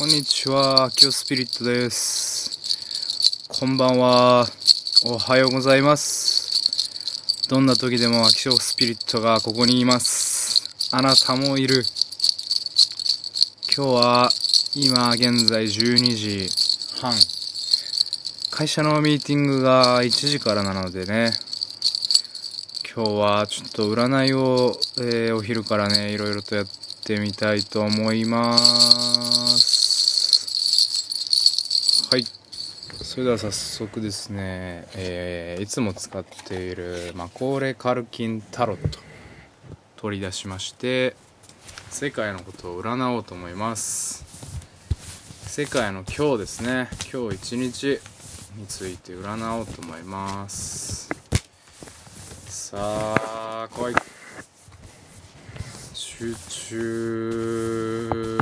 [0.00, 2.50] こんにちは、キオスピリットです。
[3.50, 4.46] こんばんは。
[5.04, 7.46] おはようございます。
[7.50, 10.70] どんな時でもアキオスピリットがここにいます。
[10.90, 11.84] あなたもいる。
[13.76, 14.30] 今日は
[14.74, 16.48] 今現在12時
[17.02, 17.12] 半。
[18.50, 21.32] 会社のミーティングが1時からなのでね。
[22.96, 26.66] 今日はちょっと占いを、えーお昼からね、いろいろとやっ
[27.04, 29.39] てみたいと思います。
[33.10, 39.00] それでは早速ですね、えーいつも使っているマコーレ・カルキンタロット
[39.96, 41.16] 取り出しまして、
[41.90, 44.24] 世界のことを占おうと思います。
[45.44, 48.00] 世界の今日ですね、今日一日
[48.54, 51.10] について占おうと思います。
[52.46, 53.94] さあ、来い。
[55.94, 58.38] 集中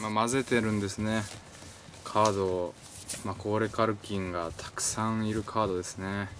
[0.00, 1.24] まあ、混ぜてるんですね
[2.16, 2.74] カードを
[3.26, 6.30] マコーレ・カルキンがたくさんいるカードですね、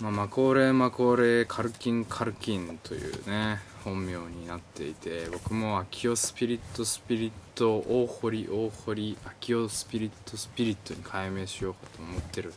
[0.00, 12.54] まあ、マコーレ・マコーレ・カルキン・カルキンというね本名になっていて僕もアキオスピリットスピリット大堀大堀アキオスピリットスピリットに改名しようかと思ってる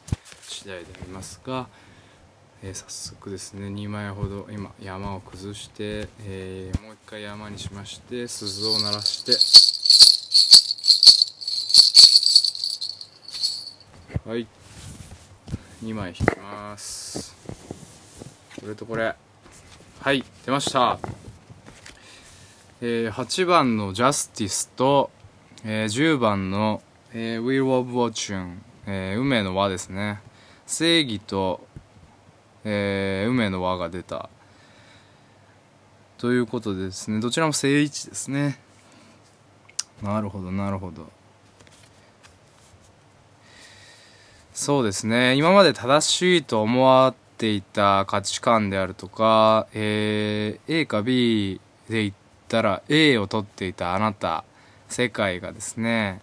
[0.48, 1.68] 次第でありますが
[2.64, 9.65] えー早速ですね2枚ほど今山を崩して、えーもう一回山にしまして鈴を鳴らして
[14.26, 14.48] はい。
[15.84, 17.36] 2枚引きます。
[18.60, 19.16] これとこれ。
[20.02, 20.98] はい出ました、
[22.82, 25.12] えー8番のジャスティスと、
[25.64, 26.82] えー10番の、
[27.14, 30.20] えー、Wheel of Fortune、えー運命の輪ですね。
[30.66, 31.64] 正義と
[32.64, 34.30] えー運命の輪が出た。
[36.18, 37.20] ということでですね。
[37.20, 38.60] どちらも正位置ですね。
[40.02, 41.12] なるほどなるほど。
[44.66, 45.36] そうですね。
[45.36, 52.14] 今まで正しいと思わっていた価値観であるとか、えー A か B で言っ
[52.48, 54.44] たら A を取っていたあなた
[54.90, 56.20] 世界がですね、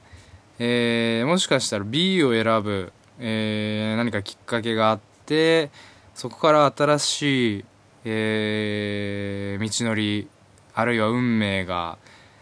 [0.58, 5.70] えーもしかしたら B を選ぶ、えー何かきっかけがあって
[6.16, 7.64] そこから新しい、
[8.06, 10.28] えー道のり
[10.74, 11.96] あるいは運命が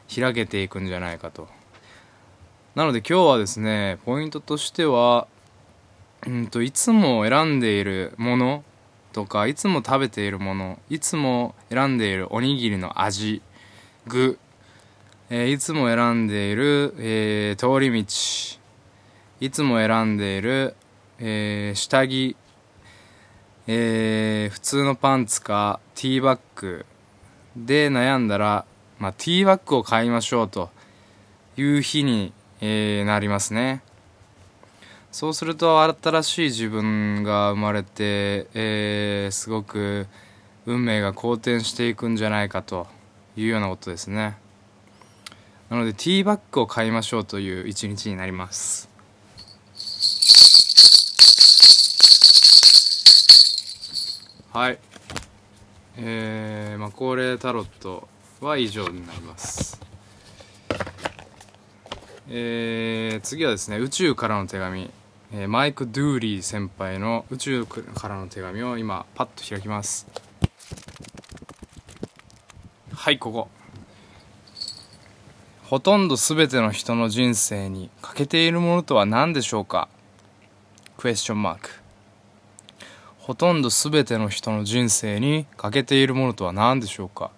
[0.09, 1.47] 開けていくんじゃないかと。
[2.75, 5.29] なので今日はですねポイントとしては
[6.27, 8.65] うんといつも選んでいるもの
[9.13, 13.43] とかいつも食べているものいつも選んでいるおにぎりの味
[14.07, 14.39] 具、
[15.31, 18.61] えーいつも選んでいる、えー通り道
[19.41, 20.75] いつも選んでいる、
[21.19, 22.37] えー下着
[23.67, 26.85] えー普通のパンツかティーバッグ
[27.57, 28.65] で悩んだら、
[28.99, 30.71] まあ、ティーバッグを買いましょうと
[31.57, 33.83] いう日に、えーなりますね。
[35.13, 40.07] そうすると新しい自分が生まれて、えーすごく
[40.67, 42.87] 運命が好転していくんじゃないかと
[43.37, 44.37] いうようなことですね。
[45.69, 48.89] なのでティーバッグを買いましょうという一日になります。
[54.53, 54.79] はい。
[55.97, 58.09] えー、まあ恒例タロット
[58.41, 59.81] は以上になります。
[62.29, 64.91] えー、次はですね宇宙からの手紙、
[65.33, 70.09] えーマイク・ドゥーリー先輩の宇宙からの手紙を今パッと開きます。
[72.93, 73.49] はいここ。
[75.63, 79.89] ほとんど全ての人の人生に欠けているものとは何でしょうか？
[80.97, 81.71] クエスチョンマーク
[83.19, 87.31] ほとんど全ての人の人生に欠けているものとは何でしょうか？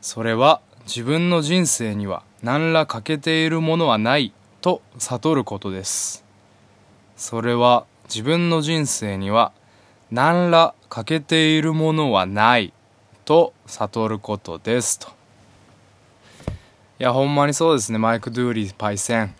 [0.00, 6.29] それは自分の人生には何ら欠けているものはないと悟ることです。
[7.20, 9.52] それは自分の人生には
[10.10, 12.72] 何ら欠けているものはない
[13.26, 15.08] と悟ることですと。
[16.98, 17.98] いやほんまにそうですね。
[17.98, 19.34] マイク・ドゥーリーパイセン。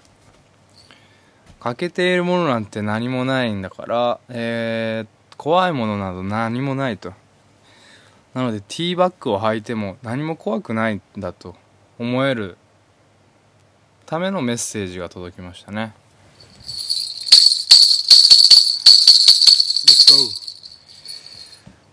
[1.58, 7.14] 欠けているものなんて何もないんだから、えー怖いものなど何もないと。
[8.34, 11.56] なのでティーバッグを履いても何も怖くないんだと
[11.98, 12.58] 思える
[14.04, 15.94] ためのメッセージが届きましたね。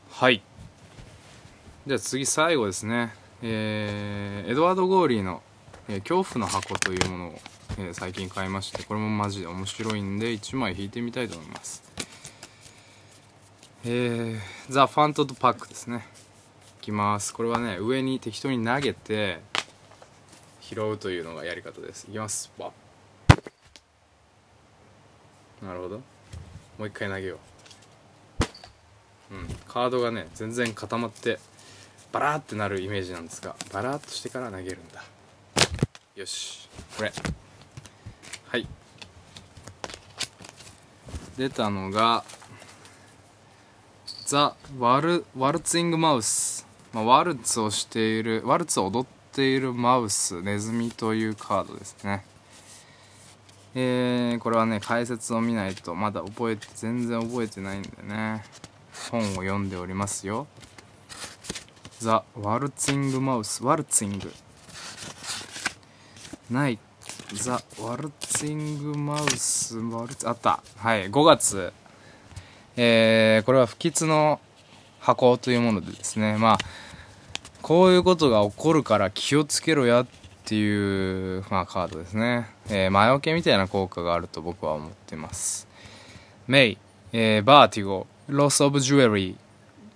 [0.09, 0.41] はい。
[1.85, 3.13] じゃあ次最後ですね。
[3.43, 5.43] えーエドワード・ゴーリーの、
[5.87, 7.39] えー恐怖の箱」というものを、
[7.77, 11.83] えー最近買いましてこれもマジで面白いんで1枚引いてみたいと思います。
[13.85, 16.07] えー、ザ・ファントドパックですね。
[16.81, 17.33] いきます。
[17.35, 19.41] これはね上に適当に投げて
[20.61, 22.07] 拾うというのがやり方です。
[22.09, 22.51] いきます。
[25.61, 25.97] なるほど。
[26.79, 27.56] もう一回投げよう。
[29.31, 29.47] うん。
[29.67, 31.39] カードがね全然固まって
[32.11, 35.03] バラーってなるイメージなんですがバラーっとしてから投げるんだ。
[36.15, 36.69] よし。
[36.97, 37.11] これ。
[38.47, 38.67] はい。
[41.37, 42.23] 出たのが
[44.25, 52.25] ザ・ワルワルツィングマウス、まあ、ワルツをしているワルツを踊っているマウスネズミというカードですね。
[53.75, 58.43] えー、これはね解説を見ないとまだ覚えて全然覚えてないんでね。
[59.09, 60.47] 本を読んでおりますよ。
[61.99, 64.31] ザ・ワルツィングマウスワルツィング
[66.49, 66.79] ない。
[67.33, 70.61] ザ・ワルツィングマウスワルツあった。
[70.77, 71.09] はい。
[71.09, 71.73] 5月。
[72.75, 74.39] えー、これは不吉の
[74.99, 76.37] 箱というものでですね。
[76.37, 76.57] まあ
[77.67, 80.07] こういうことが起こるから気をつけろやっ
[80.45, 85.67] ていう、まあ、カードですね、えー、魔除けみたいな効果があると僕は思ってます。
[86.47, 86.77] メイ、
[87.11, 88.07] えー、バーティゴ。
[88.27, 89.37] ロス・オブ・ジュエリー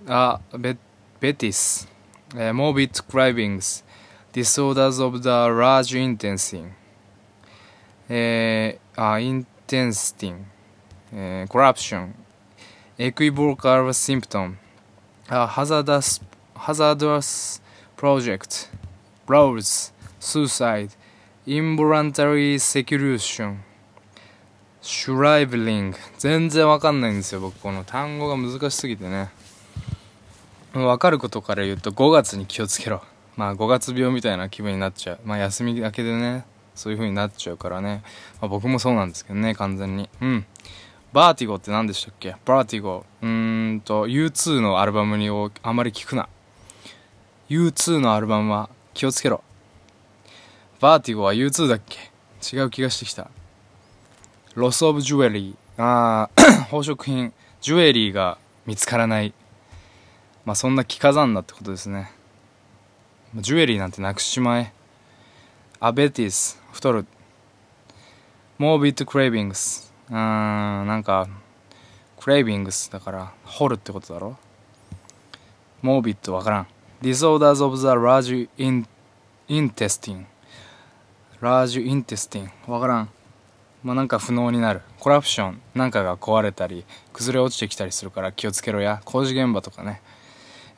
[0.07, 0.77] あベ
[1.19, 1.85] ベティス、
[2.33, 3.83] えー、モービット・クライビングス
[4.31, 6.69] disorders of the large intestine
[8.07, 10.45] えー、あ、intestine
[11.11, 12.13] えー、corruption
[12.97, 14.55] equivocal symptom
[15.27, 16.21] a hazardous
[16.55, 17.61] hazardous
[17.97, 18.69] project
[19.27, 19.91] roles
[20.21, 20.91] suicide
[21.45, 23.57] involuntary seclusion
[24.81, 27.59] shriveling 全然わかんないんですよ僕。
[27.59, 29.29] この単語が難しすぎてね。
[30.73, 33.01] わかることから言うと5月に気をつけろ。
[33.37, 35.19] まあ5月病みたいな気分になっちゃう。
[35.23, 36.45] まあ休みだけでね
[36.75, 38.01] そういう風になっちゃうからね、
[38.41, 40.09] まあ、僕もそうなんですけどね完全に。
[40.21, 40.45] うん。
[41.13, 42.35] Vertigo って何でしたっけ？
[42.45, 46.29] Vertigo うーんと U2 のアルバムにをあまり聞くな。
[47.49, 49.43] U2 のアルバムは気をつけろ。
[50.79, 52.11] Vertigo は U2 だっけ？
[52.55, 53.29] 違う気がしてきた。
[54.55, 55.81] Loss of Jewelry。
[55.81, 59.33] ああ 宝飾品ジュエリーが見つからない。
[60.43, 62.11] まあそんな着飾んなってことですね。
[63.35, 64.73] ジュエリーなんてなくしまえ。
[65.79, 67.05] アベティス太る。
[68.57, 69.93] モービット・クレイビングス。
[70.09, 71.29] うーんなんか
[72.19, 74.37] クレイビングスだから掘るってことだろ。
[75.81, 76.67] モービットわからん。
[77.01, 78.85] Disorders of the large in
[79.47, 80.25] intestine
[81.41, 83.09] large intestine わからん。
[83.83, 84.81] まあなんか不能になる。
[84.99, 89.01] コラプションなんかが壊れたり崩れ落ちてきたりするから気をつけろや。
[89.05, 90.01] 工事現場とかね。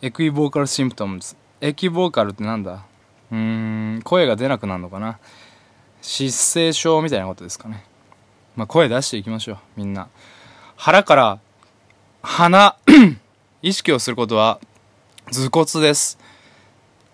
[0.01, 1.35] エクイボーカルシンプトムズ。
[1.61, 2.85] エキボーカルってなんだ？
[3.31, 5.19] うーん声が出なくなるのかな？
[6.01, 7.85] 失声症みたいなことですかね。
[8.55, 10.09] まあ声出していきましょうみんな。
[10.75, 11.39] 腹から
[12.21, 12.77] 鼻
[13.61, 14.59] 意識をすることは
[15.31, 16.19] 頭骨です。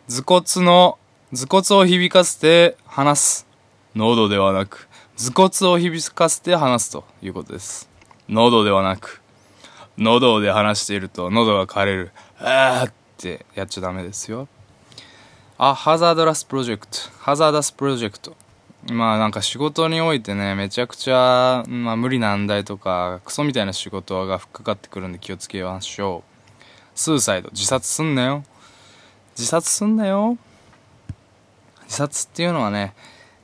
[0.08, 0.98] 頭骨の
[1.32, 3.48] 頭骨を響かせて話す。
[3.96, 4.89] 喉ではなく
[5.20, 7.90] 頭骨を響かせて話すということです。
[8.30, 9.22] 喉ではなく
[9.98, 12.12] 喉で話していると喉が枯れる。
[12.40, 14.48] あーってやっちゃダメですよ。
[15.58, 18.38] あハザードラスプロジェクトハザーダスプロジェクト
[18.90, 26.30] まあなんか仕事においてねめちゃくちゃ、まあ、無理難題とかクソみたいな仕事がふっかかってくるんで気をつけましょう。
[26.96, 28.46] スーサイド自殺すんなよ。
[29.38, 30.38] 自殺すんなよ。
[31.84, 32.94] 自殺っていうのはね、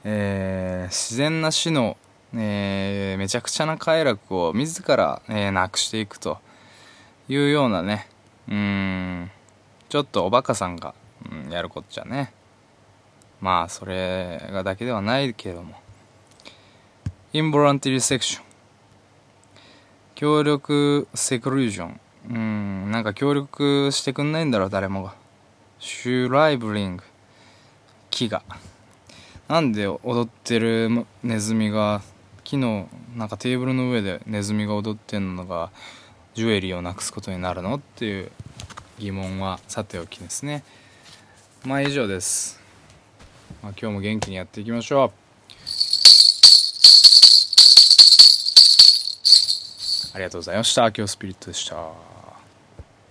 [0.05, 1.97] えー、自然な死の、
[2.33, 6.37] えー、めちゃくちゃな快楽を自ら、えー、なくしていくと
[7.27, 8.07] いうようなね
[8.47, 9.31] うん
[9.89, 10.93] ちょっとおバカさんが、
[11.31, 12.33] うん、やるこっちゃね。
[13.39, 15.75] まあそれがだけではないけども。
[17.33, 18.43] インボランティリセクション。
[20.15, 21.99] 協力セクルージョン。
[22.29, 25.15] うんなんか協力してくんないんだろう誰もが。
[25.79, 27.03] シュライブリング。
[28.09, 28.43] 木が
[29.47, 30.89] なんで踊ってる
[31.23, 32.01] ネズミが
[32.43, 35.71] 木のなんかテーブルの上でネズミが踊ってんのが
[36.33, 38.31] ジュエリーをなくすことになるのっていう
[38.99, 40.63] 疑問はさておきですね
[41.65, 42.59] まあ以上です、
[43.61, 45.25] まあ、今日も元気にやっていきましょう
[50.15, 50.83] ありがとうございました。
[50.83, 52.14] 今日スピリットでした。